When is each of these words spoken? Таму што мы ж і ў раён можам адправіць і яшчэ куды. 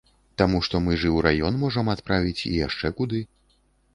Таму 0.41 0.59
што 0.67 0.79
мы 0.85 0.95
ж 1.01 1.09
і 1.09 1.11
ў 1.11 1.17
раён 1.25 1.59
можам 1.65 1.91
адправіць 1.95 2.39
і 2.53 2.57
яшчэ 2.67 2.91
куды. 3.01 3.21